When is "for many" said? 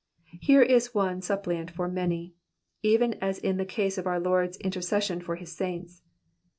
1.69-2.33